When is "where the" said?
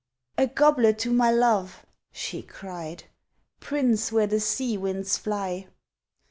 4.11-4.39